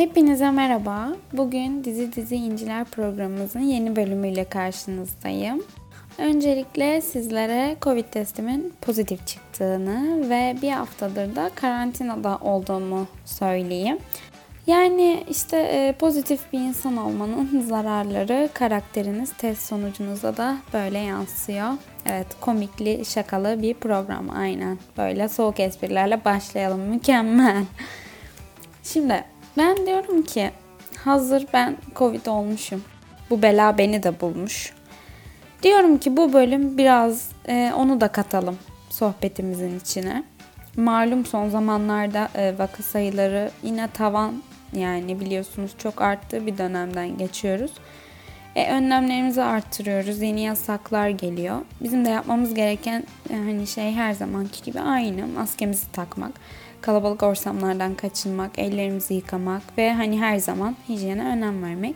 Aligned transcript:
Hepinize 0.00 0.50
merhaba. 0.50 1.08
Bugün 1.32 1.84
Dizi 1.84 2.12
Dizi 2.12 2.36
İnciler 2.36 2.84
programımızın 2.84 3.60
yeni 3.60 3.96
bölümüyle 3.96 4.44
karşınızdayım. 4.44 5.62
Öncelikle 6.18 7.00
sizlere 7.00 7.76
Covid 7.82 8.04
testimin 8.04 8.72
pozitif 8.80 9.26
çıktığını 9.26 10.30
ve 10.30 10.56
bir 10.62 10.70
haftadır 10.70 11.36
da 11.36 11.50
karantinada 11.54 12.38
olduğumu 12.40 13.06
söyleyeyim. 13.24 13.98
Yani 14.66 15.24
işte 15.30 15.56
e, 15.56 15.92
pozitif 15.92 16.52
bir 16.52 16.60
insan 16.60 16.96
olmanın 16.96 17.64
zararları 17.68 18.48
karakteriniz 18.54 19.32
test 19.32 19.62
sonucunuzda 19.62 20.36
da 20.36 20.56
böyle 20.72 20.98
yansıyor. 20.98 21.68
Evet 22.06 22.26
komikli 22.40 23.04
şakalı 23.04 23.62
bir 23.62 23.74
program 23.74 24.30
aynen. 24.30 24.78
Böyle 24.98 25.28
soğuk 25.28 25.60
esprilerle 25.60 26.24
başlayalım 26.24 26.80
mükemmel. 26.80 27.64
Şimdi 28.82 29.24
ben 29.56 29.86
diyorum 29.86 30.22
ki 30.22 30.50
hazır 31.04 31.46
ben 31.52 31.76
Covid 31.96 32.26
olmuşum. 32.26 32.84
Bu 33.30 33.42
bela 33.42 33.78
beni 33.78 34.02
de 34.02 34.20
bulmuş. 34.20 34.72
Diyorum 35.62 35.98
ki 35.98 36.16
bu 36.16 36.32
bölüm 36.32 36.78
biraz 36.78 37.28
e, 37.48 37.72
onu 37.76 38.00
da 38.00 38.08
katalım 38.08 38.58
sohbetimizin 38.90 39.78
içine. 39.78 40.24
Malum 40.76 41.26
son 41.26 41.48
zamanlarda 41.48 42.28
e, 42.34 42.58
vaka 42.58 42.82
sayıları 42.82 43.50
yine 43.62 43.88
tavan 43.88 44.42
yani 44.72 45.20
biliyorsunuz 45.20 45.70
çok 45.78 46.02
arttığı 46.02 46.46
bir 46.46 46.58
dönemden 46.58 47.18
geçiyoruz. 47.18 47.72
E, 48.56 48.72
önlemlerimizi 48.72 49.42
arttırıyoruz. 49.42 50.22
Yeni 50.22 50.40
yasaklar 50.40 51.08
geliyor. 51.08 51.60
Bizim 51.80 52.04
de 52.04 52.08
yapmamız 52.08 52.54
gereken 52.54 53.04
e, 53.30 53.34
hani 53.34 53.66
şey 53.66 53.92
her 53.92 54.12
zamanki 54.12 54.62
gibi 54.62 54.80
aynı. 54.80 55.26
Maskemizi 55.26 55.92
takmak, 55.92 56.32
kalabalık 56.80 57.22
ortamlardan 57.22 57.94
kaçınmak, 57.94 58.58
ellerimizi 58.58 59.14
yıkamak 59.14 59.62
ve 59.78 59.92
hani 59.92 60.20
her 60.20 60.38
zaman 60.38 60.76
hijyene 60.88 61.24
önem 61.24 61.62
vermek. 61.62 61.94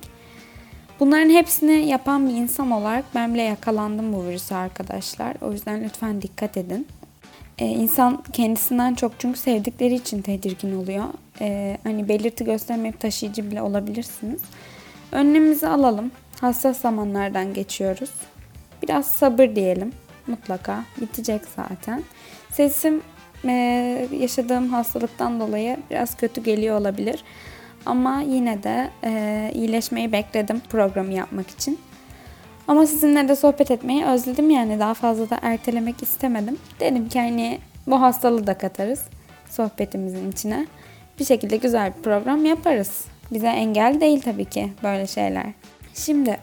Bunların 1.00 1.30
hepsini 1.30 1.88
yapan 1.88 2.28
bir 2.28 2.34
insan 2.34 2.70
olarak 2.70 3.04
ben 3.14 3.34
bile 3.34 3.42
yakalandım 3.42 4.12
bu 4.12 4.24
virüse 4.24 4.54
arkadaşlar. 4.54 5.36
O 5.40 5.52
yüzden 5.52 5.84
lütfen 5.84 6.22
dikkat 6.22 6.56
edin. 6.56 6.86
Ee, 7.58 7.66
insan 7.66 8.22
kendisinden 8.32 8.94
çok 8.94 9.12
çünkü 9.18 9.38
sevdikleri 9.38 9.94
için 9.94 10.22
tedirgin 10.22 10.76
oluyor. 10.76 11.04
Ee, 11.40 11.78
hani 11.84 12.08
belirti 12.08 12.44
göstermeyip 12.44 13.00
taşıyıcı 13.00 13.50
bile 13.50 13.62
olabilirsiniz. 13.62 14.40
Önlemimizi 15.14 15.68
alalım. 15.68 16.10
Hassas 16.40 16.80
zamanlardan 16.80 17.54
geçiyoruz. 17.54 18.10
Biraz 18.82 19.06
sabır 19.06 19.56
diyelim. 19.56 19.92
Mutlaka 20.26 20.84
bitecek 21.00 21.42
zaten. 21.56 22.02
Sesim 22.50 23.02
e, 23.44 23.52
yaşadığım 24.20 24.68
hastalıktan 24.68 25.40
dolayı 25.40 25.76
biraz 25.90 26.16
kötü 26.16 26.42
geliyor 26.42 26.80
olabilir. 26.80 27.24
Ama 27.86 28.20
yine 28.20 28.62
de 28.62 28.90
e, 29.04 29.50
iyileşmeyi 29.54 30.12
bekledim 30.12 30.60
programı 30.68 31.12
yapmak 31.12 31.50
için. 31.50 31.78
Ama 32.68 32.86
sizinle 32.86 33.28
de 33.28 33.36
sohbet 33.36 33.70
etmeyi 33.70 34.04
özledim 34.04 34.50
yani 34.50 34.78
daha 34.78 34.94
fazla 34.94 35.30
da 35.30 35.38
ertelemek 35.42 36.02
istemedim. 36.02 36.58
Dedim 36.80 37.08
ki 37.08 37.20
hani 37.20 37.58
bu 37.86 38.00
hastalığı 38.00 38.46
da 38.46 38.58
katarız 38.58 39.04
sohbetimizin 39.50 40.32
içine. 40.32 40.66
Bir 41.20 41.24
şekilde 41.24 41.56
güzel 41.56 41.92
bir 41.96 42.02
program 42.02 42.44
yaparız. 42.44 43.13
Bize 43.32 43.48
engel 43.48 44.00
değil 44.00 44.20
tabii 44.20 44.44
ki 44.44 44.72
böyle 44.82 45.06
şeyler. 45.06 45.46
Şimdi 45.94 46.38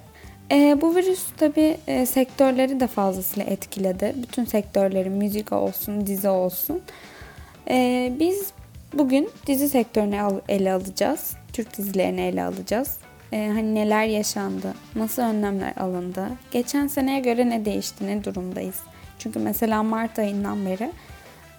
e, 0.51 0.81
bu 0.81 0.95
virüs 0.95 1.25
tabii 1.37 1.77
e, 1.87 2.05
sektörleri 2.05 2.79
de 2.79 2.87
fazlasıyla 2.87 3.51
etkiledi. 3.51 4.13
Bütün 4.17 4.45
sektörleri 4.45 5.09
müzik 5.09 5.53
olsun, 5.53 6.07
dizi 6.07 6.29
olsun. 6.29 6.81
E, 7.69 8.11
biz 8.19 8.51
bugün 8.93 9.29
dizi 9.47 9.69
sektörünü 9.69 10.21
al, 10.21 10.39
ele 10.49 10.73
alacağız. 10.73 11.33
Türk 11.53 11.77
dizilerini 11.77 12.21
ele 12.21 12.43
alacağız. 12.43 12.97
E, 13.31 13.47
hani 13.47 13.75
neler 13.75 14.05
yaşandı, 14.05 14.73
nasıl 14.95 15.21
önlemler 15.21 15.73
alındı, 15.77 16.27
geçen 16.51 16.87
seneye 16.87 17.19
göre 17.19 17.49
ne 17.49 17.65
değişti, 17.65 18.07
ne 18.07 18.23
durumdayız. 18.23 18.79
Çünkü 19.19 19.39
mesela 19.39 19.83
Mart 19.83 20.19
ayından 20.19 20.65
beri 20.65 20.91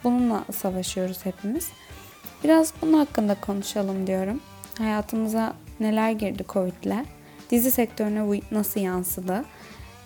bununla 0.04 0.44
savaşıyoruz 0.52 1.26
hepimiz. 1.26 1.68
Biraz 2.44 2.72
bunun 2.82 2.92
hakkında 2.92 3.34
konuşalım 3.34 4.06
diyorum. 4.06 4.40
Hayatımıza 4.82 5.54
neler 5.80 6.10
girdi 6.10 6.44
Covid'le? 6.48 7.04
Dizi 7.50 7.70
sektörüne 7.70 8.28
bu 8.28 8.54
nasıl 8.54 8.80
yansıdı? 8.80 9.44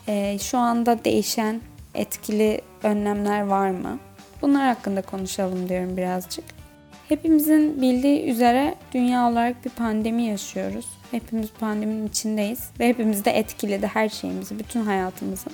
Ee, 0.09 0.39
şu 0.39 0.59
anda 0.59 1.05
değişen 1.05 1.61
etkili 1.95 2.61
önlemler 2.83 3.41
var 3.41 3.71
mı? 3.71 3.99
Bunlar 4.43 4.67
hakkında 4.67 5.03
konuşalım 5.03 5.69
diyorum 5.69 5.97
birazcık. 5.97 6.45
Hepimizin 7.09 7.83
bildiği 7.83 8.31
üzere 8.31 8.75
dünya 8.93 9.29
olarak 9.29 9.65
bir 9.65 9.71
pandemi 9.71 10.23
yaşıyoruz. 10.23 10.87
Hepimiz 11.11 11.51
pandeminin 11.61 12.09
içindeyiz 12.09 12.71
ve 12.81 12.89
hepimiz 12.89 13.25
de 13.25 13.31
etkiledi 13.31 13.87
her 13.87 14.09
şeyimizi, 14.09 14.59
bütün 14.59 14.81
hayatımızı, 14.81 15.51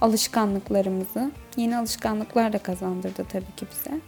alışkanlıklarımızı. 0.00 1.30
Yeni 1.56 1.76
alışkanlıklar 1.76 2.52
da 2.52 2.58
kazandırdı 2.58 3.24
tabii 3.28 3.56
ki 3.56 3.66
bize. 3.72 4.00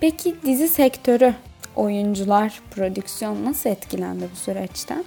Peki 0.00 0.34
dizi 0.44 0.68
sektörü, 0.68 1.34
oyuncular, 1.76 2.60
prodüksiyon 2.70 3.44
nasıl 3.44 3.70
etkilendi 3.70 4.28
bu 4.32 4.36
süreçten? 4.36 5.04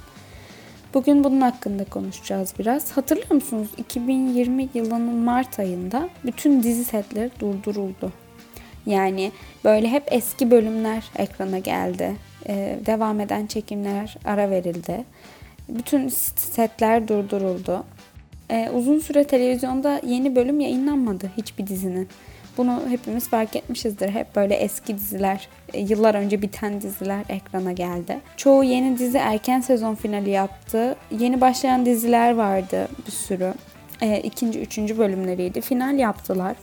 Bugün 0.93 1.23
bunun 1.23 1.41
hakkında 1.41 1.85
konuşacağız 1.85 2.53
biraz. 2.59 2.91
Hatırlıyor 2.91 3.31
musunuz? 3.31 3.67
2020 3.77 4.69
yılının 4.73 5.15
Mart 5.15 5.59
ayında 5.59 6.09
bütün 6.25 6.63
dizi 6.63 6.83
setleri 6.83 7.31
durduruldu. 7.39 8.11
Yani 8.85 9.31
böyle 9.63 9.87
hep 9.87 10.03
eski 10.11 10.51
bölümler 10.51 11.03
ekrana 11.15 11.59
geldi. 11.59 12.15
Ee, 12.47 12.79
devam 12.85 13.19
eden 13.19 13.45
çekimler 13.45 14.17
ara 14.25 14.49
verildi. 14.49 15.03
Bütün 15.69 16.07
setler 16.35 17.07
durduruldu. 17.07 17.83
Ee, 18.51 18.69
uzun 18.73 18.99
süre 18.99 19.23
televizyonda 19.23 20.01
yeni 20.05 20.35
bölüm 20.35 20.59
yayınlanmadı 20.59 21.31
hiçbir 21.37 21.67
dizinin. 21.67 22.07
Bunu 22.57 22.81
hepimiz 22.89 23.29
fark 23.29 23.55
etmişizdir. 23.55 24.09
Hep 24.09 24.35
böyle 24.35 24.55
eski 24.55 24.95
diziler, 24.95 25.47
e, 25.73 25.79
yıllar 25.79 26.15
önce 26.15 26.41
biten 26.41 26.81
diziler 26.81 27.23
ekrana 27.29 27.71
geldi. 27.71 28.19
Çoğu 28.37 28.63
yeni 28.63 28.99
dizi 28.99 29.17
erken 29.17 29.61
sezon 29.61 29.95
finali 29.95 30.29
yaptı. 30.29 30.95
Yeni 31.19 31.41
başlayan 31.41 31.85
diziler 31.85 32.35
vardı 32.35 32.87
bir 33.07 33.11
sürü. 33.11 33.53
E, 34.01 34.19
ikinci, 34.19 34.59
üçüncü 34.59 34.97
bölümleriydi. 34.97 35.61
Final 35.61 35.99
yaptılar. 35.99 36.55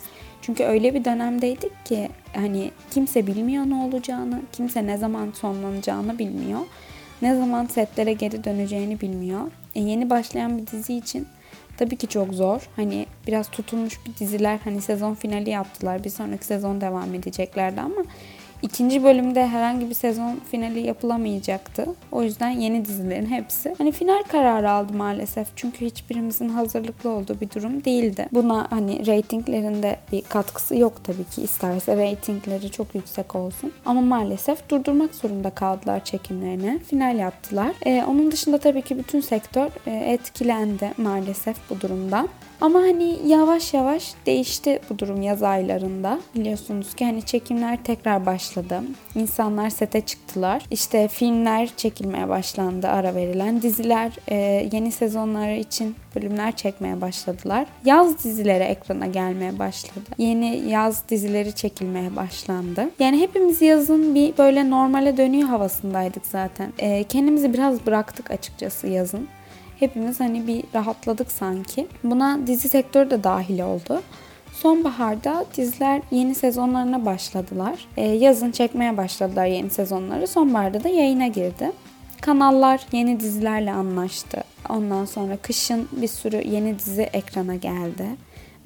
Çünkü 0.42 0.64
öyle 0.64 0.94
bir 0.94 1.04
dönemdeydik 1.04 1.86
ki 1.86 2.08
hani 2.34 2.70
kimse 2.90 3.26
bilmiyor 3.26 3.64
ne 3.66 3.74
olacağını, 3.74 4.40
kimse 4.52 4.86
ne 4.86 4.96
zaman 4.98 5.32
sonlanacağını 5.34 6.18
bilmiyor. 6.18 6.60
Ne 7.22 7.36
zaman 7.36 7.66
setlere 7.66 8.12
geri 8.12 8.44
döneceğini 8.44 9.00
bilmiyor. 9.00 9.40
E, 9.74 9.80
yeni 9.80 10.10
başlayan 10.10 10.58
bir 10.58 10.66
dizi 10.66 10.94
için 10.94 11.26
Tabii 11.76 11.96
ki 11.96 12.06
çok 12.06 12.34
zor. 12.34 12.68
Hani 12.76 13.06
biraz 13.26 13.50
tutulmuş 13.50 13.98
bir 14.06 14.16
diziler 14.16 14.58
hani 14.64 14.82
sezon 14.82 15.14
finali 15.14 15.50
yaptılar. 15.50 16.04
Bir 16.04 16.10
sonraki 16.10 16.44
sezon 16.44 16.80
devam 16.80 17.14
edeceklerdi 17.14 17.80
ama 17.80 18.04
ikinci 18.62 19.04
bölümde 19.04 19.46
herhangi 19.46 19.90
bir 19.90 19.94
sezon 19.94 20.40
finali 20.50 20.80
yapılamayacaktı. 20.80 21.86
O 22.12 22.22
yüzden 22.22 22.50
yeni 22.50 22.84
dizilerin 22.84 23.26
hepsi 23.26 23.74
hani 23.78 23.92
final 23.92 24.22
kararı 24.22 24.70
aldı 24.70 24.92
maalesef. 24.92 25.48
Çünkü 25.56 25.86
hiçbirimizin 25.86 26.48
hazırlıklı 26.48 27.10
olduğu 27.10 27.40
bir 27.40 27.50
durum 27.50 27.84
değildi. 27.84 28.26
Buna 28.32 28.66
hani 28.70 29.06
reytinglerinde 29.06 29.96
bir 30.12 30.22
katkısı 30.22 30.76
yok 30.76 31.04
tabii 31.04 31.24
ki. 31.24 31.42
İsterse 31.42 31.96
reytingleri 31.96 32.70
çok 32.70 32.94
yüksek 32.94 33.34
olsun. 33.34 33.72
Ama 33.86 34.00
maalesef 34.00 34.68
durdurmak 34.68 35.14
zorunda 35.14 35.50
kaldılar 35.50 36.04
çekimlerini. 36.04 36.78
Final 36.78 37.18
yaptılar. 37.18 37.72
Ee, 37.86 38.04
onun 38.08 38.32
dışında 38.32 38.58
tabii 38.58 38.82
ki 38.82 38.98
bütün 38.98 39.20
sektör 39.20 39.68
e, 39.86 40.12
etkilendi 40.12 40.92
maalesef 40.96 41.56
bu 41.70 41.80
durumdan. 41.80 42.28
Ama 42.60 42.78
hani 42.78 43.18
yavaş 43.26 43.74
yavaş 43.74 44.14
değişti 44.26 44.80
bu 44.90 44.98
durum 44.98 45.22
yaz 45.22 45.42
aylarında. 45.42 46.18
Biliyorsunuz 46.34 46.94
ki 46.94 47.04
hani 47.04 47.22
çekimler 47.22 47.84
tekrar 47.84 48.26
başladı. 48.26 48.55
İnsanlar 49.14 49.70
sete 49.70 50.00
çıktılar. 50.00 50.62
İşte 50.70 51.08
filmler 51.08 51.68
çekilmeye 51.76 52.28
başlandı 52.28 52.88
ara 52.88 53.14
verilen. 53.14 53.62
Diziler 53.62 54.12
e, 54.28 54.36
yeni 54.72 54.92
sezonları 54.92 55.56
için 55.56 55.96
bölümler 56.16 56.56
çekmeye 56.56 57.00
başladılar. 57.00 57.66
Yaz 57.84 58.24
dizileri 58.24 58.64
ekrana 58.64 59.06
gelmeye 59.06 59.58
başladı. 59.58 60.04
Yeni 60.18 60.68
yaz 60.68 61.08
dizileri 61.08 61.52
çekilmeye 61.52 62.16
başlandı. 62.16 62.90
Yani 62.98 63.20
hepimiz 63.20 63.62
yazın 63.62 64.14
bir 64.14 64.38
böyle 64.38 64.70
normale 64.70 65.16
dönüyor 65.16 65.48
havasındaydık 65.48 66.26
zaten. 66.26 66.72
E, 66.78 67.04
kendimizi 67.04 67.52
biraz 67.54 67.86
bıraktık 67.86 68.30
açıkçası 68.30 68.86
yazın 68.86 69.28
hepimiz 69.80 70.20
hani 70.20 70.46
bir 70.46 70.64
rahatladık 70.74 71.32
sanki. 71.32 71.86
Buna 72.04 72.46
dizi 72.46 72.68
sektörü 72.68 73.10
de 73.10 73.24
dahil 73.24 73.60
oldu. 73.60 74.02
Sonbaharda 74.62 75.44
diziler 75.56 76.02
yeni 76.10 76.34
sezonlarına 76.34 77.04
başladılar. 77.04 77.88
Ee, 77.96 78.02
yazın 78.02 78.50
çekmeye 78.50 78.96
başladılar 78.96 79.46
yeni 79.46 79.70
sezonları. 79.70 80.26
Sonbaharda 80.26 80.84
da 80.84 80.88
yayına 80.88 81.26
girdi. 81.26 81.72
Kanallar 82.20 82.80
yeni 82.92 83.20
dizilerle 83.20 83.72
anlaştı. 83.72 84.44
Ondan 84.68 85.04
sonra 85.04 85.36
kışın 85.36 85.88
bir 85.92 86.08
sürü 86.08 86.48
yeni 86.48 86.78
dizi 86.78 87.02
ekrana 87.02 87.54
geldi. 87.54 88.06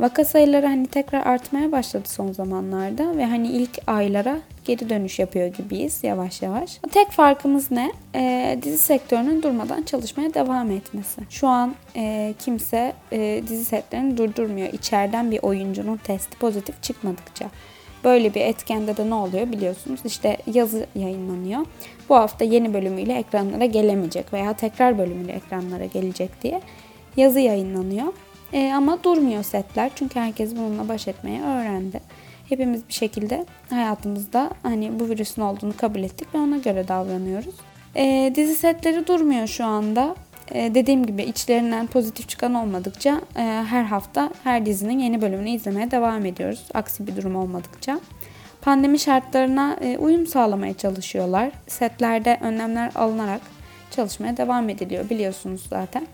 Vaka 0.01 0.25
sayıları 0.25 0.67
hani 0.67 0.87
tekrar 0.87 1.27
artmaya 1.27 1.73
başladı 1.73 2.09
son 2.09 2.33
zamanlarda 2.33 3.17
ve 3.17 3.27
hani 3.27 3.49
ilk 3.49 3.79
aylara 3.87 4.39
geri 4.65 4.89
dönüş 4.89 5.19
yapıyor 5.19 5.47
gibiyiz 5.47 6.05
yavaş 6.05 6.43
yavaş. 6.43 6.81
Tek 6.93 7.11
farkımız 7.11 7.71
ne? 7.71 7.93
E, 8.15 8.59
dizi 8.63 8.79
sektörünün 8.79 9.43
durmadan 9.43 9.83
çalışmaya 9.83 10.35
devam 10.35 10.71
etmesi. 10.71 11.21
Şu 11.31 11.49
an 11.49 11.75
e, 11.97 12.35
kimse 12.39 12.93
e, 13.13 13.43
dizi 13.49 13.65
setlerini 13.65 14.17
durdurmuyor. 14.17 14.73
İçeriden 14.73 15.31
bir 15.31 15.43
oyuncunun 15.43 15.97
testi 15.97 16.39
pozitif 16.39 16.83
çıkmadıkça. 16.83 17.47
Böyle 18.05 18.35
bir 18.35 18.41
etkende 18.41 18.97
de 18.97 19.11
ne 19.11 19.15
oluyor 19.15 19.53
biliyorsunuz. 19.53 20.01
İşte 20.05 20.37
yazı 20.55 20.87
yayınlanıyor. 20.95 21.67
Bu 22.09 22.17
hafta 22.17 22.45
yeni 22.45 22.75
bölümüyle 22.75 23.15
ekranlara 23.15 23.65
gelemeyecek 23.65 24.33
veya 24.33 24.53
tekrar 24.53 24.99
bölümüyle 24.99 25.33
ekranlara 25.33 25.85
gelecek 25.85 26.43
diye 26.43 26.61
yazı 27.17 27.41
yayınlanıyor. 27.41 28.13
E, 28.53 28.73
ama 28.73 29.05
durmuyor 29.05 29.43
setler 29.43 29.91
çünkü 29.95 30.21
herkes 30.21 30.57
bununla 30.57 30.89
baş 30.89 31.09
etmeyi 31.09 31.41
öğrendi. 31.41 32.01
Hepimiz 32.49 32.89
bir 32.89 32.93
şekilde 32.93 33.47
hayatımızda 33.71 34.51
hani 34.63 35.01
bu 35.01 35.09
virüsün 35.09 35.43
olduğunu 35.43 35.77
kabul 35.77 36.01
ettik 36.01 36.35
ve 36.35 36.39
ona 36.39 36.57
göre 36.57 36.89
davranıyoruz. 36.89 37.55
E, 37.97 38.33
dizi 38.35 38.55
setleri 38.55 39.07
durmuyor 39.07 39.47
şu 39.47 39.65
anda. 39.65 40.15
E, 40.51 40.75
dediğim 40.75 41.07
gibi 41.07 41.23
içlerinden 41.23 41.87
pozitif 41.87 42.29
çıkan 42.29 42.55
olmadıkça 42.55 43.21
e, 43.37 43.43
her 43.43 43.85
hafta 43.85 44.31
her 44.45 44.67
dizinin 44.67 44.99
yeni 44.99 45.23
bölümünü 45.23 45.51
izlemeye 45.51 45.91
devam 45.91 46.27
ediyoruz. 46.27 46.65
Aksi 46.75 47.07
bir 47.07 47.17
durum 47.17 47.37
olmadıkça. 47.37 48.01
Pandemi 48.61 48.99
şartlarına 48.99 49.77
e, 49.81 49.99
uyum 49.99 50.27
sağlamaya 50.27 50.75
çalışıyorlar. 50.75 51.51
Setlerde 51.67 52.39
önlemler 52.43 52.91
alınarak 52.95 53.41
çalışmaya 53.91 54.37
devam 54.37 54.69
ediliyor 54.69 55.11
biliyorsunuz 55.11 55.67
zaten 55.71 56.07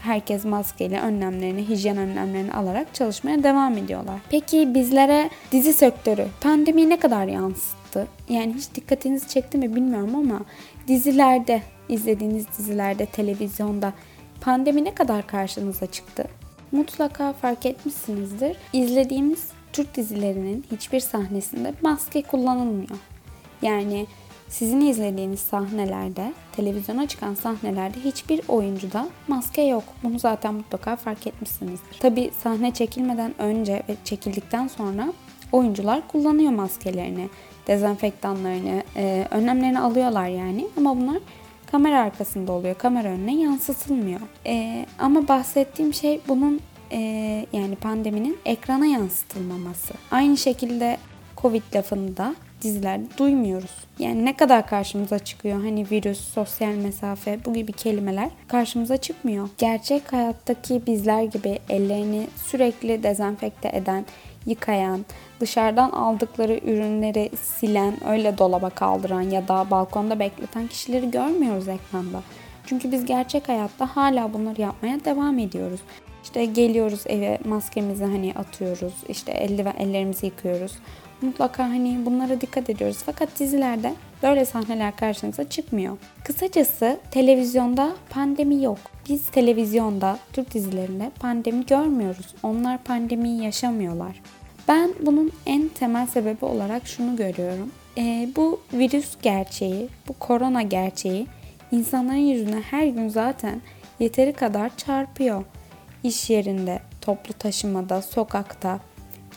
herkes 0.00 0.44
maskeyle 0.44 1.00
önlemlerini, 1.00 1.68
hijyen 1.68 1.96
önlemlerini 1.96 2.52
alarak 2.52 2.94
çalışmaya 2.94 3.42
devam 3.42 3.78
ediyorlar. 3.78 4.20
Peki 4.30 4.74
bizlere 4.74 5.30
dizi 5.52 5.72
sektörü 5.72 6.26
pandemi 6.40 6.88
ne 6.88 6.98
kadar 6.98 7.26
yansıttı? 7.26 8.06
Yani 8.28 8.54
hiç 8.54 8.74
dikkatinizi 8.74 9.28
çekti 9.28 9.58
mi 9.58 9.76
bilmiyorum 9.76 10.14
ama 10.14 10.40
dizilerde, 10.88 11.62
izlediğiniz 11.88 12.46
dizilerde, 12.58 13.06
televizyonda 13.06 13.92
pandemi 14.40 14.84
ne 14.84 14.94
kadar 14.94 15.26
karşınıza 15.26 15.86
çıktı? 15.86 16.24
Mutlaka 16.72 17.32
fark 17.32 17.66
etmişsinizdir. 17.66 18.56
İzlediğimiz 18.72 19.48
Türk 19.72 19.96
dizilerinin 19.96 20.64
hiçbir 20.72 21.00
sahnesinde 21.00 21.74
maske 21.82 22.22
kullanılmıyor. 22.22 22.98
Yani 23.62 24.06
sizin 24.58 24.80
izlediğiniz 24.80 25.40
sahnelerde, 25.40 26.32
televizyona 26.56 27.08
çıkan 27.08 27.34
sahnelerde 27.34 28.00
hiçbir 28.04 28.40
oyuncuda 28.48 29.08
maske 29.28 29.62
yok. 29.62 29.84
Bunu 30.02 30.18
zaten 30.18 30.54
mutlaka 30.54 30.96
fark 30.96 31.26
etmişsinizdir. 31.26 31.98
Tabi 32.00 32.30
sahne 32.42 32.70
çekilmeden 32.74 33.34
önce 33.38 33.82
ve 33.88 33.96
çekildikten 34.04 34.68
sonra 34.68 35.12
oyuncular 35.52 36.08
kullanıyor 36.08 36.52
maskelerini, 36.52 37.28
dezenfektanlarını, 37.66 38.82
e, 38.96 39.28
önlemlerini 39.30 39.80
alıyorlar 39.80 40.28
yani. 40.28 40.66
Ama 40.76 40.96
bunlar 40.96 41.18
kamera 41.70 42.00
arkasında 42.00 42.52
oluyor. 42.52 42.74
Kamera 42.74 43.08
önüne 43.08 43.36
yansıtılmıyor. 43.36 44.20
E, 44.46 44.86
ama 44.98 45.28
bahsettiğim 45.28 45.94
şey 45.94 46.20
bunun 46.28 46.60
e, 46.92 47.00
yani 47.52 47.76
pandeminin 47.76 48.38
ekrana 48.44 48.86
yansıtılmaması. 48.86 49.94
Aynı 50.10 50.36
şekilde 50.36 50.98
Covid 51.36 51.62
lafını 51.74 52.16
da 52.16 52.34
dizilerde 52.64 53.04
duymuyoruz. 53.18 53.70
Yani 53.98 54.24
ne 54.24 54.36
kadar 54.36 54.66
karşımıza 54.66 55.18
çıkıyor 55.18 55.62
hani 55.62 55.86
virüs, 55.90 56.20
sosyal 56.20 56.74
mesafe 56.74 57.44
bu 57.44 57.54
gibi 57.54 57.72
kelimeler 57.72 58.30
karşımıza 58.48 58.96
çıkmıyor. 58.96 59.48
Gerçek 59.58 60.12
hayattaki 60.12 60.86
bizler 60.86 61.22
gibi 61.22 61.58
ellerini 61.68 62.26
sürekli 62.36 63.02
dezenfekte 63.02 63.68
eden, 63.68 64.04
yıkayan, 64.46 65.04
dışarıdan 65.40 65.90
aldıkları 65.90 66.60
ürünleri 66.64 67.30
silen, 67.42 68.08
öyle 68.08 68.38
dolaba 68.38 68.70
kaldıran 68.70 69.22
ya 69.22 69.48
da 69.48 69.70
balkonda 69.70 70.18
bekleten 70.18 70.66
kişileri 70.66 71.10
görmüyoruz 71.10 71.68
ekranda. 71.68 72.22
Çünkü 72.66 72.92
biz 72.92 73.04
gerçek 73.04 73.48
hayatta 73.48 73.96
hala 73.96 74.34
bunları 74.34 74.60
yapmaya 74.60 75.04
devam 75.04 75.38
ediyoruz. 75.38 75.80
İşte 76.24 76.44
geliyoruz 76.44 77.00
eve 77.06 77.38
maskemizi 77.44 78.04
hani 78.04 78.32
atıyoruz. 78.36 78.94
İşte 79.08 79.32
eldiven 79.32 79.74
ellerimizi 79.78 80.26
yıkıyoruz 80.26 80.72
mutlaka 81.22 81.64
hani 81.64 82.06
bunlara 82.06 82.40
dikkat 82.40 82.70
ediyoruz. 82.70 82.98
Fakat 83.06 83.28
dizilerde 83.38 83.94
böyle 84.22 84.44
sahneler 84.44 84.96
karşınıza 84.96 85.48
çıkmıyor. 85.48 85.96
Kısacası 86.24 86.98
televizyonda 87.10 87.92
pandemi 88.10 88.62
yok. 88.62 88.78
Biz 89.08 89.26
televizyonda, 89.26 90.18
Türk 90.32 90.54
dizilerinde 90.54 91.10
pandemi 91.20 91.66
görmüyoruz. 91.66 92.34
Onlar 92.42 92.78
pandemiyi 92.78 93.42
yaşamıyorlar. 93.42 94.20
Ben 94.68 94.94
bunun 95.00 95.32
en 95.46 95.68
temel 95.68 96.06
sebebi 96.06 96.44
olarak 96.44 96.86
şunu 96.86 97.16
görüyorum. 97.16 97.70
E, 97.98 98.28
bu 98.36 98.60
virüs 98.72 99.16
gerçeği, 99.22 99.88
bu 100.08 100.12
korona 100.12 100.62
gerçeği 100.62 101.26
insanların 101.72 102.18
yüzüne 102.18 102.60
her 102.60 102.86
gün 102.86 103.08
zaten 103.08 103.62
yeteri 104.00 104.32
kadar 104.32 104.76
çarpıyor. 104.76 105.44
İş 106.02 106.30
yerinde, 106.30 106.80
toplu 107.00 107.32
taşımada, 107.32 108.02
sokakta, 108.02 108.80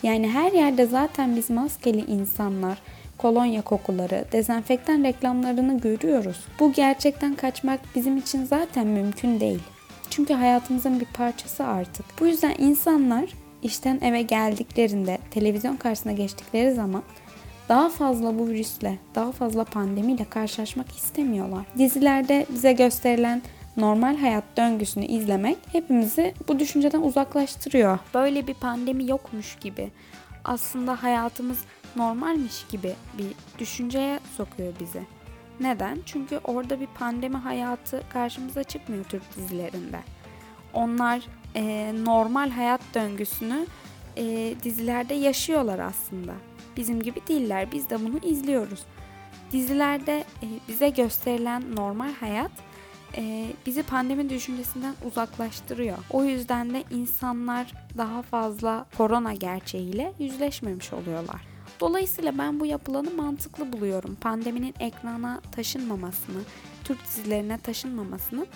yani 0.02 0.28
her 0.28 0.52
yerde 0.52 0.86
zaten 0.86 1.36
biz 1.36 1.50
maskeli 1.50 2.04
insanlar, 2.04 2.78
kolonya 3.18 3.62
kokuları, 3.62 4.24
dezenfektan 4.32 5.04
reklamlarını 5.04 5.80
görüyoruz. 5.80 6.36
Bu 6.60 6.72
gerçekten 6.72 7.34
kaçmak 7.34 7.80
bizim 7.94 8.16
için 8.16 8.44
zaten 8.44 8.86
mümkün 8.86 9.40
değil. 9.40 9.62
Çünkü 10.10 10.34
hayatımızın 10.34 11.00
bir 11.00 11.06
parçası 11.06 11.64
artık. 11.64 12.06
Bu 12.20 12.26
yüzden 12.26 12.54
insanlar 12.58 13.30
işten 13.62 13.98
eve 14.02 14.22
geldiklerinde, 14.22 15.18
televizyon 15.30 15.76
karşısına 15.76 16.12
geçtikleri 16.12 16.72
zaman 16.72 17.02
daha 17.68 17.88
fazla 17.88 18.38
bu 18.38 18.48
virüsle, 18.48 18.98
daha 19.14 19.32
fazla 19.32 19.64
pandemiyle 19.64 20.24
karşılaşmak 20.24 20.96
istemiyorlar. 20.96 21.64
Dizilerde 21.78 22.46
bize 22.50 22.72
gösterilen 22.72 23.42
normal 23.78 24.16
hayat 24.16 24.44
döngüsünü 24.56 25.04
izlemek 25.04 25.58
hepimizi 25.72 26.34
bu 26.48 26.58
düşünceden 26.58 27.02
uzaklaştırıyor. 27.02 27.98
Böyle 28.14 28.46
bir 28.46 28.54
pandemi 28.54 29.10
yokmuş 29.10 29.56
gibi 29.60 29.90
aslında 30.44 31.02
hayatımız 31.02 31.58
normalmiş 31.96 32.66
gibi 32.70 32.94
bir 33.18 33.26
düşünceye 33.58 34.20
sokuyor 34.36 34.72
bizi. 34.80 35.02
Neden? 35.60 35.98
Çünkü 36.06 36.40
orada 36.44 36.80
bir 36.80 36.86
pandemi 36.86 37.36
hayatı 37.36 38.02
karşımıza 38.12 38.64
çıkmıyor 38.64 39.04
Türk 39.04 39.36
dizilerinde. 39.36 39.98
Onlar 40.74 41.22
e, 41.54 41.94
normal 42.04 42.50
hayat 42.50 42.80
döngüsünü 42.94 43.66
e, 44.16 44.54
dizilerde 44.62 45.14
yaşıyorlar 45.14 45.78
aslında. 45.78 46.32
Bizim 46.76 47.02
gibi 47.02 47.20
değiller. 47.28 47.72
Biz 47.72 47.90
de 47.90 48.00
bunu 48.00 48.18
izliyoruz. 48.18 48.80
Dizilerde 49.52 50.24
e, 50.42 50.46
bize 50.68 50.88
gösterilen 50.88 51.76
normal 51.76 52.12
hayat 52.20 52.50
e, 53.16 53.52
bizi 53.66 53.82
pandemi 53.82 54.30
düşüncesinden 54.30 54.94
uzaklaştırıyor. 55.04 55.98
O 56.10 56.24
yüzden 56.24 56.74
de 56.74 56.84
insanlar 56.90 57.72
daha 57.98 58.22
fazla 58.22 58.86
korona 58.96 59.34
gerçeğiyle 59.34 60.12
yüzleşmemiş 60.18 60.92
oluyorlar. 60.92 61.40
Dolayısıyla 61.80 62.38
ben 62.38 62.60
bu 62.60 62.66
yapılanı 62.66 63.10
mantıklı 63.10 63.72
buluyorum. 63.72 64.14
Pandeminin 64.14 64.74
ekrana 64.80 65.40
taşınmamasını, 65.52 66.40
Türk 66.84 67.04
dizilerine 67.04 67.58
taşınmamasını 67.58 68.46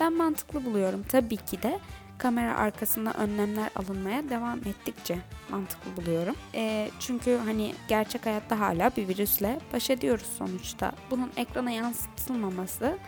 ben 0.00 0.12
mantıklı 0.12 0.64
buluyorum. 0.64 1.04
Tabii 1.08 1.36
ki 1.36 1.62
de 1.62 1.78
kamera 2.18 2.56
arkasında 2.56 3.12
önlemler 3.12 3.70
alınmaya 3.76 4.28
devam 4.30 4.58
ettikçe 4.58 5.18
mantıklı 5.50 5.96
buluyorum. 5.96 6.34
E, 6.54 6.90
çünkü 7.00 7.40
hani 7.44 7.74
gerçek 7.88 8.26
hayatta 8.26 8.60
hala 8.60 8.90
bir 8.96 9.08
virüsle 9.08 9.60
baş 9.72 9.90
ediyoruz 9.90 10.26
sonuçta. 10.38 10.92
Bunun 11.10 11.30
ekrana 11.36 11.70
yansıtılmaması 11.70 12.98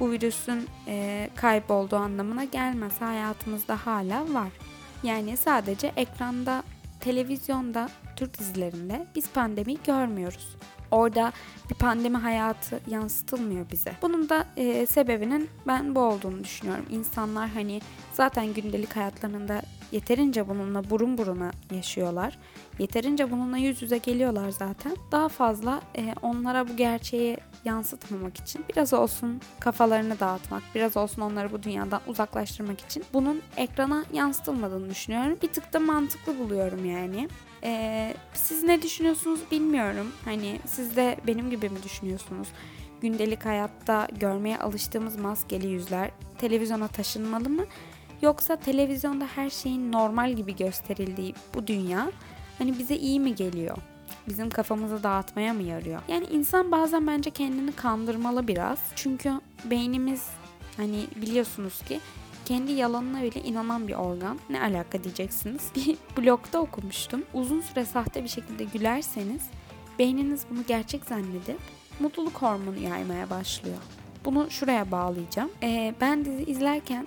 bu 0.00 0.10
virüsün 0.10 0.66
e, 0.86 1.28
kaybolduğu 1.36 1.96
anlamına 1.96 2.44
gelmez. 2.44 3.00
Hayatımızda 3.00 3.86
hala 3.86 4.34
var. 4.34 4.48
Yani 5.02 5.36
sadece 5.36 5.92
ekranda, 5.96 6.62
televizyonda, 7.00 7.88
Türk 8.16 8.38
dizilerinde 8.38 9.06
biz 9.14 9.30
pandemi 9.30 9.76
görmüyoruz. 9.86 10.56
Orada 10.90 11.32
bir 11.70 11.74
pandemi 11.74 12.16
hayatı 12.16 12.80
yansıtılmıyor 12.86 13.70
bize. 13.72 13.92
Bunun 14.02 14.28
da 14.28 14.46
e, 14.56 14.86
sebebinin 14.86 15.50
ben 15.66 15.94
bu 15.94 16.00
olduğunu 16.00 16.44
düşünüyorum. 16.44 16.86
İnsanlar 16.90 17.48
hani 17.48 17.80
zaten 18.12 18.54
gündelik 18.54 18.96
hayatlarında 18.96 19.62
yeterince 19.92 20.48
bununla 20.48 20.90
burun 20.90 21.18
buruna 21.18 21.50
yaşıyorlar. 21.74 22.38
Yeterince 22.78 23.30
bununla 23.30 23.58
yüz 23.58 23.82
yüze 23.82 23.98
geliyorlar 23.98 24.50
zaten. 24.50 24.96
Daha 25.12 25.28
fazla 25.28 25.80
e, 25.96 26.14
onlara 26.22 26.68
bu 26.68 26.76
gerçeği 26.76 27.36
yansıtmamak 27.64 28.36
için 28.36 28.64
biraz 28.72 28.94
olsun 28.94 29.40
kafalarını 29.60 30.20
dağıtmak, 30.20 30.62
biraz 30.74 30.96
olsun 30.96 31.22
onları 31.22 31.52
bu 31.52 31.62
dünyadan 31.62 32.00
uzaklaştırmak 32.06 32.80
için 32.80 33.04
bunun 33.12 33.42
ekrana 33.56 34.04
yansıtılmadığını 34.12 34.90
düşünüyorum. 34.90 35.38
Bir 35.42 35.48
tık 35.48 35.72
da 35.72 35.80
mantıklı 35.80 36.38
buluyorum 36.38 36.84
yani. 36.84 37.28
Ee, 37.64 38.14
siz 38.34 38.62
ne 38.62 38.82
düşünüyorsunuz 38.82 39.40
bilmiyorum. 39.50 40.12
Hani 40.24 40.60
siz 40.66 40.96
de 40.96 41.16
benim 41.26 41.50
gibi 41.50 41.68
mi 41.68 41.82
düşünüyorsunuz? 41.82 42.48
Gündelik 43.00 43.44
hayatta 43.44 44.08
görmeye 44.20 44.58
alıştığımız 44.58 45.16
maskeli 45.16 45.66
yüzler 45.66 46.10
televizyona 46.38 46.88
taşınmalı 46.88 47.48
mı? 47.48 47.64
Yoksa 48.22 48.56
televizyonda 48.56 49.26
her 49.34 49.50
şeyin 49.50 49.92
normal 49.92 50.32
gibi 50.32 50.56
gösterildiği 50.56 51.34
bu 51.54 51.66
dünya 51.66 52.10
hani 52.58 52.78
bize 52.78 52.96
iyi 52.96 53.20
mi 53.20 53.34
geliyor? 53.34 53.76
Bizim 54.28 54.50
kafamızı 54.50 55.02
dağıtmaya 55.02 55.54
mı 55.54 55.62
yarıyor? 55.62 56.02
Yani 56.08 56.26
insan 56.26 56.72
bazen 56.72 57.06
bence 57.06 57.30
kendini 57.30 57.72
kandırmalı 57.72 58.48
biraz. 58.48 58.78
Çünkü 58.96 59.32
beynimiz 59.64 60.26
hani 60.76 61.06
biliyorsunuz 61.16 61.82
ki 61.82 62.00
kendi 62.44 62.72
yalanına 62.72 63.22
bile 63.22 63.42
inanan 63.42 63.88
bir 63.88 63.94
organ. 63.94 64.38
Ne 64.50 64.60
alaka 64.62 65.04
diyeceksiniz. 65.04 65.70
Bir 65.76 65.96
blogda 66.16 66.60
okumuştum. 66.60 67.22
Uzun 67.34 67.60
süre 67.60 67.84
sahte 67.84 68.24
bir 68.24 68.28
şekilde 68.28 68.64
gülerseniz 68.64 69.42
beyniniz 69.98 70.42
bunu 70.50 70.64
gerçek 70.68 71.04
zannedip 71.04 71.58
mutluluk 72.00 72.42
hormonu 72.42 72.78
yaymaya 72.78 73.30
başlıyor. 73.30 73.76
Bunu 74.24 74.50
şuraya 74.50 74.90
bağlayacağım. 74.90 75.50
Ee, 75.62 75.94
ben 76.00 76.24
dizi 76.24 76.42
izlerken 76.42 77.06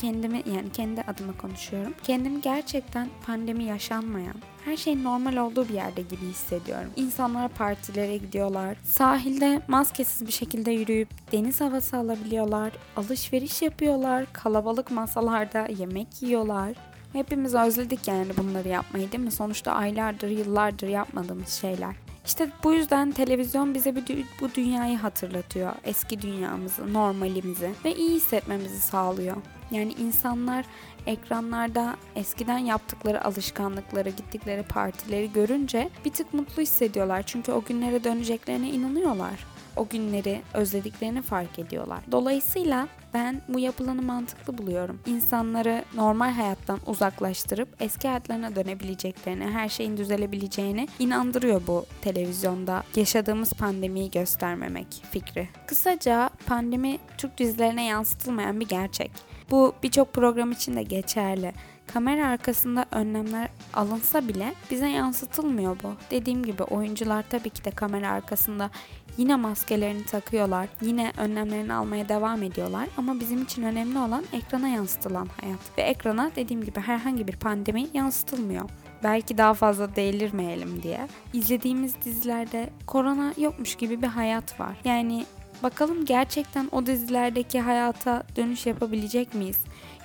kendimi 0.00 0.42
yani 0.54 0.72
kendi 0.72 1.02
adıma 1.02 1.36
konuşuyorum. 1.38 1.94
Kendimi 2.02 2.40
gerçekten 2.40 3.08
pandemi 3.26 3.64
yaşanmayan, 3.64 4.34
her 4.64 4.76
şeyin 4.76 5.04
normal 5.04 5.36
olduğu 5.36 5.68
bir 5.68 5.74
yerde 5.74 6.02
gibi 6.02 6.26
hissediyorum. 6.30 6.90
İnsanlar 6.96 7.48
partilere 7.48 8.16
gidiyorlar. 8.16 8.76
Sahilde 8.84 9.62
maskesiz 9.68 10.26
bir 10.26 10.32
şekilde 10.32 10.70
yürüyüp 10.70 11.08
deniz 11.32 11.60
havası 11.60 11.96
alabiliyorlar. 11.96 12.72
Alışveriş 12.96 13.62
yapıyorlar. 13.62 14.26
Kalabalık 14.32 14.90
masalarda 14.90 15.66
yemek 15.78 16.22
yiyorlar. 16.22 16.72
Hepimiz 17.12 17.54
özledik 17.54 18.08
yani 18.08 18.36
bunları 18.36 18.68
yapmayı 18.68 19.12
değil 19.12 19.24
mi? 19.24 19.30
Sonuçta 19.30 19.72
aylardır, 19.72 20.28
yıllardır 20.28 20.88
yapmadığımız 20.88 21.48
şeyler. 21.48 21.96
İşte 22.26 22.50
bu 22.64 22.72
yüzden 22.72 23.12
televizyon 23.12 23.74
bize 23.74 23.96
bir 23.96 24.24
bu 24.40 24.54
dünyayı 24.54 24.98
hatırlatıyor. 24.98 25.72
Eski 25.84 26.22
dünyamızı, 26.22 26.92
normalimizi 26.92 27.70
ve 27.84 27.94
iyi 27.94 28.10
hissetmemizi 28.10 28.80
sağlıyor. 28.80 29.36
Yani 29.70 29.92
insanlar 29.92 30.64
ekranlarda 31.06 31.96
eskiden 32.16 32.58
yaptıkları 32.58 33.24
alışkanlıkları, 33.24 34.10
gittikleri 34.10 34.62
partileri 34.62 35.32
görünce 35.32 35.90
bir 36.04 36.12
tık 36.12 36.34
mutlu 36.34 36.62
hissediyorlar. 36.62 37.22
Çünkü 37.22 37.52
o 37.52 37.62
günlere 37.62 38.04
döneceklerine 38.04 38.70
inanıyorlar 38.70 39.56
o 39.76 39.88
günleri 39.88 40.42
özlediklerini 40.54 41.22
fark 41.22 41.58
ediyorlar. 41.58 41.98
Dolayısıyla 42.12 42.88
ben 43.14 43.42
bu 43.48 43.58
yapılanı 43.58 44.02
mantıklı 44.02 44.58
buluyorum. 44.58 45.00
İnsanları 45.06 45.84
normal 45.94 46.30
hayattan 46.32 46.80
uzaklaştırıp 46.86 47.68
eski 47.80 48.08
hayatlarına 48.08 48.56
dönebileceklerini, 48.56 49.44
her 49.44 49.68
şeyin 49.68 49.96
düzelebileceğini 49.96 50.88
inandırıyor 50.98 51.62
bu 51.66 51.86
televizyonda 52.02 52.82
yaşadığımız 52.96 53.52
pandemiyi 53.52 54.10
göstermemek 54.10 54.86
fikri. 55.10 55.48
Kısaca 55.66 56.30
pandemi 56.46 56.98
Türk 57.18 57.38
dizilerine 57.38 57.84
yansıtılmayan 57.86 58.60
bir 58.60 58.68
gerçek. 58.68 59.10
Bu 59.50 59.74
birçok 59.82 60.12
program 60.12 60.52
için 60.52 60.76
de 60.76 60.82
geçerli. 60.82 61.52
Kamera 61.86 62.26
arkasında 62.26 62.86
önlemler 62.90 63.48
alınsa 63.74 64.28
bile 64.28 64.54
bize 64.70 64.88
yansıtılmıyor 64.88 65.76
bu. 65.82 65.94
Dediğim 66.10 66.44
gibi 66.44 66.62
oyuncular 66.62 67.24
tabii 67.30 67.50
ki 67.50 67.64
de 67.64 67.70
kamera 67.70 68.10
arkasında 68.10 68.70
yine 69.16 69.36
maskelerini 69.36 70.04
takıyorlar, 70.04 70.68
yine 70.82 71.12
önlemlerini 71.18 71.72
almaya 71.72 72.08
devam 72.08 72.42
ediyorlar 72.42 72.88
ama 72.96 73.20
bizim 73.20 73.42
için 73.42 73.62
önemli 73.62 73.98
olan 73.98 74.24
ekrana 74.32 74.68
yansıtılan 74.68 75.28
hayat. 75.40 75.78
Ve 75.78 75.82
ekrana 75.82 76.30
dediğim 76.36 76.64
gibi 76.64 76.80
herhangi 76.80 77.28
bir 77.28 77.36
pandemi 77.36 77.86
yansıtılmıyor 77.94 78.70
belki 79.04 79.38
daha 79.38 79.54
fazla 79.54 79.96
delirmeyelim 79.96 80.82
diye. 80.82 81.08
İzlediğimiz 81.32 81.94
dizilerde 82.04 82.70
korona 82.86 83.34
yokmuş 83.36 83.74
gibi 83.74 84.02
bir 84.02 84.06
hayat 84.06 84.60
var. 84.60 84.76
Yani 84.84 85.26
bakalım 85.62 86.04
gerçekten 86.04 86.68
o 86.72 86.86
dizilerdeki 86.86 87.60
hayata 87.60 88.22
dönüş 88.36 88.66
yapabilecek 88.66 89.34
miyiz? 89.34 89.58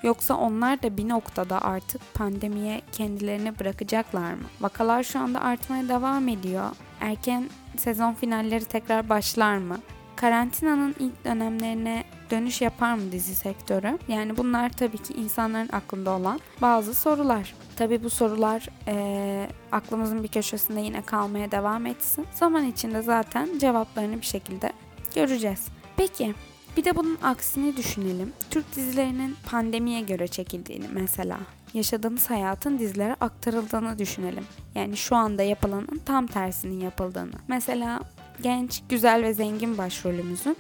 Yoksa 0.04 0.36
onlar 0.36 0.84
da 0.84 0.98
bir 0.98 1.10
noktada 1.10 1.62
artık 1.62 2.14
pandemiye 2.14 2.82
kendilerini 2.92 3.60
bırakacaklar 3.60 4.34
mı? 4.34 4.44
Vakalar 4.62 5.04
şu 5.04 5.20
anda 5.20 5.42
artmaya 5.42 5.90
devam 5.90 6.28
ediyor. 6.28 6.66
Erken 7.00 7.50
sezon 7.78 8.14
finalleri 8.14 8.66
tekrar 8.66 9.10
başlar 9.10 9.58
mı? 9.58 9.78
Karantinanın 10.16 10.96
ilk 11.00 11.26
dönemlerine 11.26 12.04
dönüş 12.32 12.62
yapar 12.62 12.94
mı 12.94 13.12
dizi 13.12 13.36
sektörü? 13.36 13.98
Yani 14.08 14.38
bunlar 14.38 14.70
tabii 14.70 14.98
ki 14.98 15.14
insanların 15.14 15.70
aklında 15.72 16.12
olan 16.12 16.40
bazı 16.62 16.94
sorular. 16.94 17.54
Tabii 17.76 18.04
bu 18.04 18.10
sorular 18.10 18.70
e, 18.88 19.48
aklımızın 19.72 20.24
bir 20.24 20.28
köşesinde 20.28 20.82
yine 20.82 21.02
kalmaya 21.02 21.52
devam 21.52 21.86
etsin. 21.86 22.28
Zaman 22.34 22.66
içinde 22.66 23.02
zaten 23.02 23.50
cevaplarını 23.60 24.22
bir 24.22 24.26
şekilde 24.26 24.74
göreceğiz. 25.16 25.68
Peki 25.98 26.34
bir 26.78 26.86
de 26.86 26.96
bunun 26.96 27.18
aksini 27.24 27.78
düşünelim. 27.78 28.34
Türk 28.50 28.76
dizilerinin 28.76 29.36
pandemiye 29.46 30.02
göre 30.02 30.28
çekildiğini 30.28 30.86
mesela 30.94 31.38
yaşadığımız 31.74 32.30
hayatın 32.30 32.80
dizilere 32.80 33.16
aktarıldığını 33.22 34.00
düşünelim. 34.00 34.44
Yani 34.76 34.98
şu 34.98 35.16
anda 35.16 35.44
yapılanın 35.44 36.02
tam 36.06 36.28
tersinin 36.28 36.80
yapıldığını. 36.80 37.36
Mesela 37.48 38.00
genç, 38.42 38.82
güzel 38.90 39.24
ve 39.24 39.34
zengin 39.34 39.78
başrolümüzün 39.78 40.58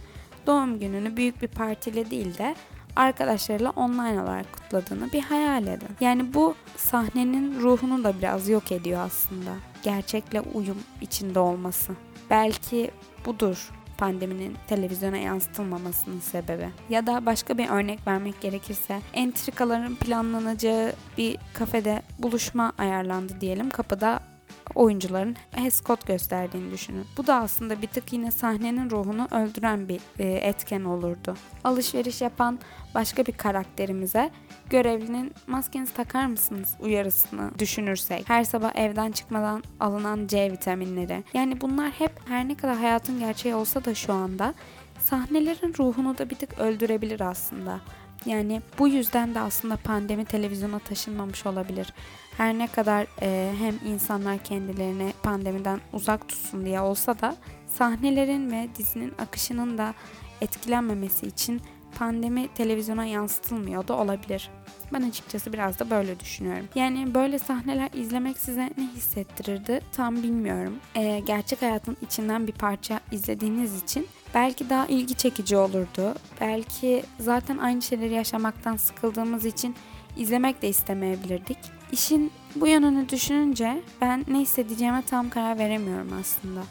doğum 0.47 0.79
gününü 0.79 1.17
büyük 1.17 1.41
bir 1.41 1.47
partiyle 1.47 2.11
değil 2.11 2.37
de 2.37 2.55
arkadaşlarıyla 2.95 3.69
online 3.69 4.21
olarak 4.21 4.53
kutladığını 4.53 5.11
bir 5.11 5.21
hayal 5.21 5.67
edin. 5.67 5.89
Yani 5.99 6.33
bu 6.33 6.55
sahnenin 6.77 7.59
ruhunu 7.59 8.03
da 8.03 8.17
biraz 8.17 8.49
yok 8.49 8.71
ediyor 8.71 9.01
aslında. 9.05 9.51
Gerçekle 9.83 10.41
uyum 10.41 10.77
içinde 11.01 11.39
olması. 11.39 11.93
Belki 12.29 12.91
budur 13.25 13.71
pandeminin 14.01 14.57
televizyona 14.67 15.17
yansıtılmamasının 15.17 16.19
sebebi. 16.19 16.69
Ya 16.89 17.07
da 17.07 17.25
başka 17.25 17.57
bir 17.57 17.69
örnek 17.69 18.07
vermek 18.07 18.41
gerekirse 18.41 19.01
entrikaların 19.13 19.95
planlanacağı 19.95 20.93
bir 21.17 21.37
kafede 21.53 22.01
buluşma 22.19 22.73
ayarlandı 22.77 23.33
diyelim. 23.41 23.69
Kapıda 23.69 24.30
oyuncuların 24.75 25.35
escort 25.65 26.07
gösterdiğini 26.07 26.71
düşünün. 26.71 27.05
Bu 27.17 27.27
da 27.27 27.35
aslında 27.35 27.81
bir 27.81 27.87
tık 27.87 28.13
yine 28.13 28.31
sahnenin 28.31 28.89
ruhunu 28.89 29.27
öldüren 29.31 29.89
bir 29.89 30.01
e, 30.19 30.27
etken 30.27 30.83
olurdu. 30.83 31.35
Alışveriş 31.63 32.21
yapan 32.21 32.59
başka 32.95 33.25
bir 33.25 33.31
karakterimize 33.31 34.29
görevlinin 34.69 35.33
maskenizi 35.47 35.93
takar 35.93 36.25
mısınız 36.25 36.75
uyarısını 36.79 37.51
düşünürsek. 37.59 38.29
Her 38.29 38.43
sabah 38.43 38.75
evden 38.75 39.11
çıkmadan 39.11 39.63
alınan 39.79 40.27
C 40.27 40.51
vitaminleri. 40.51 41.23
Yani 41.33 41.61
bunlar 41.61 41.91
hep 41.91 42.11
her 42.27 42.47
ne 42.47 42.55
kadar 42.55 42.77
hayatın 42.77 43.19
gerçeği 43.19 43.55
olsa 43.55 43.85
da 43.85 43.95
şu 43.95 44.13
anda 44.13 44.53
sahnelerin 44.99 45.73
ruhunu 45.79 46.17
da 46.17 46.29
bir 46.29 46.35
tık 46.35 46.59
öldürebilir 46.59 47.19
aslında. 47.19 47.81
Yani 48.25 48.61
bu 48.79 48.87
yüzden 48.87 49.35
de 49.35 49.39
aslında 49.39 49.77
pandemi 49.77 50.25
televizyona 50.25 50.79
taşınmamış 50.79 51.45
olabilir. 51.45 51.93
Her 52.37 52.57
ne 52.57 52.67
kadar 52.67 53.07
e, 53.21 53.53
hem 53.59 53.93
insanlar 53.93 54.37
kendilerini 54.37 55.13
pandemiden 55.23 55.79
uzak 55.93 56.27
tutsun 56.29 56.65
diye 56.65 56.81
olsa 56.81 57.19
da 57.19 57.35
sahnelerin 57.67 58.51
ve 58.51 58.67
dizinin 58.77 59.13
akışının 59.19 59.77
da 59.77 59.93
etkilenmemesi 60.41 61.27
için 61.27 61.61
pandemi 61.99 62.47
televizyona 62.47 63.05
yansıtılmıyor 63.05 63.87
da 63.87 63.93
olabilir. 63.93 64.49
Ben 64.93 65.01
açıkçası 65.01 65.53
biraz 65.53 65.79
da 65.79 65.89
böyle 65.89 66.19
düşünüyorum. 66.19 66.67
Yani 66.75 67.13
böyle 67.13 67.39
sahneler 67.39 67.89
izlemek 67.93 68.37
size 68.37 68.69
ne 68.77 68.87
hissettirirdi 68.95 69.81
tam 69.91 70.15
bilmiyorum. 70.15 70.73
Ee, 70.95 71.21
gerçek 71.25 71.61
hayatın 71.61 71.97
içinden 72.01 72.47
bir 72.47 72.51
parça 72.51 72.99
izlediğiniz 73.11 73.83
için 73.83 74.07
belki 74.33 74.69
daha 74.69 74.85
ilgi 74.85 75.15
çekici 75.15 75.57
olurdu. 75.57 76.15
Belki 76.41 77.03
zaten 77.19 77.57
aynı 77.57 77.81
şeyleri 77.81 78.13
yaşamaktan 78.13 78.77
sıkıldığımız 78.77 79.45
için 79.45 79.75
izlemek 80.17 80.61
de 80.61 80.69
istemeyebilirdik. 80.69 81.57
İşin 81.91 82.31
bu 82.55 82.67
yanını 82.67 83.09
düşününce 83.09 83.81
ben 84.01 84.25
ne 84.27 84.39
hissedeceğime 84.39 85.01
tam 85.01 85.29
karar 85.29 85.57
veremiyorum 85.59 86.09
aslında. 86.19 86.61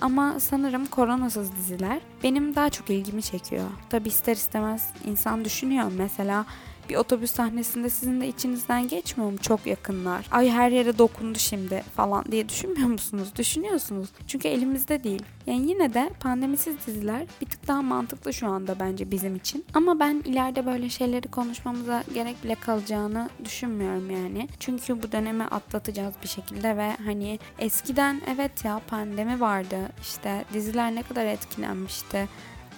Ama 0.00 0.40
sanırım 0.40 0.86
koronasız 0.86 1.56
diziler 1.56 2.00
benim 2.22 2.54
daha 2.54 2.70
çok 2.70 2.90
ilgimi 2.90 3.22
çekiyor. 3.22 3.64
Tabi 3.90 4.08
ister 4.08 4.32
istemez 4.32 4.90
insan 5.04 5.44
düşünüyor. 5.44 5.92
Mesela 5.96 6.46
bir 6.88 6.96
otobüs 6.96 7.30
sahnesinde 7.30 7.90
sizin 7.90 8.20
de 8.20 8.28
içinizden 8.28 8.88
geçmiyor 8.88 9.30
mu 9.30 9.38
çok 9.38 9.66
yakınlar? 9.66 10.26
Ay 10.30 10.50
her 10.50 10.70
yere 10.70 10.98
dokundu 10.98 11.38
şimdi 11.38 11.82
falan 11.96 12.24
diye 12.24 12.48
düşünmüyor 12.48 12.88
musunuz? 12.88 13.28
Düşünüyorsunuz. 13.36 14.08
Çünkü 14.26 14.48
elimizde 14.48 15.04
değil. 15.04 15.22
Yani 15.46 15.68
yine 15.68 15.94
de 15.94 16.10
pandemisiz 16.20 16.76
diziler 16.86 17.26
bir 17.40 17.46
tık 17.46 17.68
daha 17.68 17.82
mantıklı 17.82 18.32
şu 18.32 18.46
anda 18.46 18.80
bence 18.80 19.10
bizim 19.10 19.36
için. 19.36 19.64
Ama 19.74 20.00
ben 20.00 20.22
ileride 20.24 20.66
böyle 20.66 20.88
şeyleri 20.88 21.28
konuşmamıza 21.28 22.04
gerek 22.14 22.44
bile 22.44 22.54
kalacağını 22.54 23.30
düşünmüyorum 23.44 24.10
yani. 24.10 24.48
Çünkü 24.60 25.02
bu 25.02 25.12
dönemi 25.12 25.44
atlatacağız 25.44 26.14
bir 26.22 26.28
şekilde 26.28 26.76
ve 26.76 26.96
hani 27.04 27.38
eskiden 27.58 28.20
evet 28.34 28.64
ya 28.64 28.80
pandemi 28.88 29.40
vardı. 29.40 29.78
İşte 30.02 30.44
diziler 30.52 30.94
ne 30.94 31.02
kadar 31.02 31.26
etkilenmişti 31.26 32.28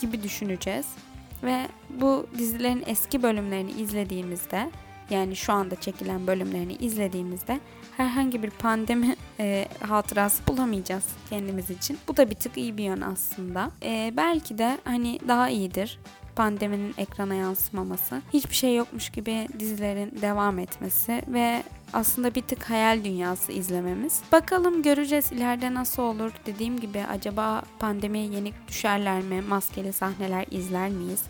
gibi 0.01 0.23
düşüneceğiz. 0.23 0.87
Ve 1.43 1.69
bu 1.91 2.27
dizilerin 2.39 2.85
eski 2.87 3.23
bölümlerini 3.23 3.71
izlediğimizde 3.71 4.71
yani 5.11 5.37
şu 5.37 5.53
anda 5.53 5.77
çekilen 5.77 6.27
bölümlerini 6.27 6.75
izlediğimizde 6.75 7.61
herhangi 7.97 8.43
bir 8.43 8.51
pandemi 8.51 9.17
e, 9.41 9.69
hatırası 9.81 10.47
bulamayacağız 10.47 11.05
kendimiz 11.31 11.71
için. 11.71 11.99
Bu 12.09 12.17
da 12.17 12.31
bir 12.31 12.35
tık 12.35 12.57
iyi 12.57 12.79
bir 12.79 12.85
yön 12.85 13.01
aslında. 13.01 13.71
E, 13.83 14.13
belki 14.17 14.59
de 14.59 14.79
hani 14.85 15.19
daha 15.29 15.49
iyidir 15.49 15.99
pandeminin 16.37 16.95
ekrana 16.99 17.35
yansımaması, 17.35 18.23
hiçbir 18.33 18.55
şey 18.55 18.77
yokmuş 18.77 19.11
gibi 19.11 19.49
dizilerin 19.59 20.19
devam 20.23 20.59
etmesi 20.59 21.23
ve 21.29 21.63
aslında 21.93 22.35
bir 22.35 22.43
tık 22.43 22.71
hayal 22.71 23.05
dünyası 23.05 23.53
izlememiz. 23.53 24.21
Bakalım 24.33 24.83
göreceğiz 24.83 25.33
ileride 25.33 25.75
nasıl 25.75 26.03
olur. 26.03 26.33
Dediğim 26.47 26.81
gibi 26.81 27.05
acaba 27.05 27.63
pandemiye 27.79 28.25
yenik 28.25 28.69
düşerler 28.69 29.23
mi? 29.23 29.43
Maskeli 29.49 29.93
sahneler 29.93 30.47
izler 30.51 30.91
miyiz? 30.91 31.23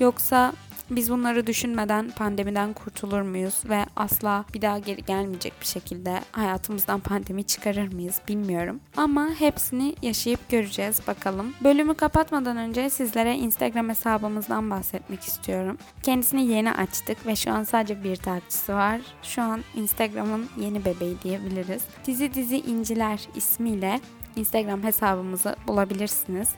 Yoksa 0.00 0.52
biz 0.90 1.10
bunları 1.10 1.46
düşünmeden 1.46 2.10
pandemiden 2.10 2.72
kurtulur 2.72 3.22
muyuz 3.22 3.62
ve 3.64 3.86
asla 3.96 4.44
bir 4.54 4.62
daha 4.62 4.78
geri 4.78 5.04
gelmeyecek 5.04 5.52
bir 5.60 5.66
şekilde 5.66 6.20
hayatımızdan 6.32 7.00
pandemi 7.00 7.44
çıkarır 7.44 7.92
mıyız 7.92 8.20
bilmiyorum. 8.28 8.80
Ama 8.96 9.28
hepsini 9.38 9.96
yaşayıp 10.02 10.48
göreceğiz 10.48 11.00
bakalım. 11.06 11.54
Bölümü 11.64 11.94
kapatmadan 11.94 12.56
önce 12.56 12.90
sizlere 12.90 13.34
Instagram 13.36 13.88
hesabımızdan 13.88 14.70
bahsetmek 14.70 15.20
istiyorum. 15.20 15.78
Kendisini 16.02 16.46
yeni 16.46 16.72
açtık 16.72 17.26
ve 17.26 17.36
şu 17.36 17.52
an 17.52 17.62
sadece 17.62 18.04
bir 18.04 18.16
takipçisi 18.16 18.74
var. 18.74 19.00
Şu 19.22 19.42
an 19.42 19.64
Instagram'ın 19.76 20.46
yeni 20.60 20.84
bebeği 20.84 21.16
diyebiliriz. 21.22 21.82
Dizi 22.06 22.34
Dizi 22.34 22.56
İnciler 22.56 23.20
ismiyle 23.36 24.00
Instagram 24.36 24.82
hesabımızı 24.82 25.56
bulabilirsiniz. 25.66 26.48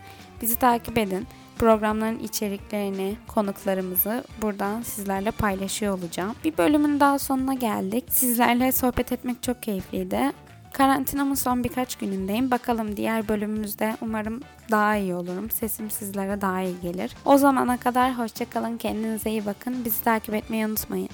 Bizi 0.43 0.57
takip 0.57 0.99
edin 0.99 1.27
programların 1.59 2.19
içeriklerini, 2.19 3.17
konuklarımızı 3.29 4.25
buradan 4.43 4.83
sizlerle 4.83 5.31
paylaşıyor 5.31 5.99
olacağım. 5.99 6.35
Bir 6.45 6.59
bölümün 6.59 7.01
daha 7.01 7.19
sonuna 7.19 7.55
geldik. 7.55 8.05
Sizlerle 8.09 8.73
sohbet 8.73 9.13
etmek 9.13 9.43
çok 9.43 9.63
keyifliydi. 9.63 10.33
Karantinamın 10.73 11.35
son 11.35 11.65
birkaç 11.65 11.97
günündeyim. 11.97 12.51
Bakalım 12.51 12.97
diğer 12.97 13.29
bölümümüzde 13.29 13.97
umarım 14.01 14.41
daha 14.71 14.97
iyi 14.97 15.15
olurum. 15.15 15.51
Sesim 15.51 15.91
sizlere 15.91 16.41
daha 16.41 16.63
iyi 16.63 16.81
gelir. 16.83 17.17
O 17.25 17.39
zamana 17.39 17.77
kadar 17.77 18.19
hoşçakalın. 18.19 18.79
Kendinize 18.79 19.31
iyi 19.31 19.47
bakın. 19.47 19.85
Bizi 19.85 20.05
takip 20.05 20.35
etmeyi 20.35 20.67
unutmayın. 20.67 21.09